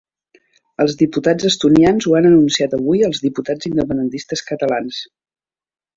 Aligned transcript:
Els 0.85 0.95
diputats 1.01 1.47
estonians 1.49 2.09
ho 2.11 2.17
han 2.19 2.29
anunciat 2.29 2.73
avui 2.79 3.07
als 3.11 3.23
diputats 3.27 3.71
independentistes 3.73 4.45
catalans 4.53 5.03